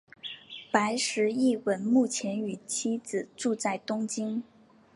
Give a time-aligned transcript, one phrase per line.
[0.71, 4.41] 白石一文目前与妻子住在东京。